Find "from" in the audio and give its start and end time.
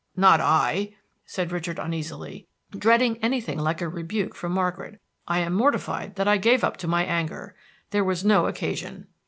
4.33-4.51